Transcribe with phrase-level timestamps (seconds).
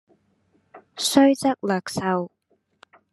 [0.97, 2.31] 雖則略瘦，